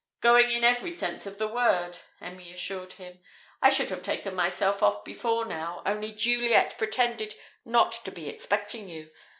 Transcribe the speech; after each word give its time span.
Going 0.19 0.49
in 0.49 0.63
every 0.63 0.89
sense 0.89 1.27
of 1.27 1.37
the 1.37 1.47
word," 1.47 1.99
Emmy 2.19 2.51
assured 2.51 2.93
him. 2.93 3.19
"I 3.61 3.69
should 3.69 3.91
have 3.91 4.01
taken 4.01 4.33
myself 4.33 4.81
off 4.81 5.05
before 5.05 5.45
now, 5.45 5.83
only 5.85 6.11
Juliet 6.11 6.75
pretended 6.79 7.35
not 7.65 7.91
to 8.05 8.11
be 8.11 8.27
expecting 8.27 8.89
you. 8.89 9.11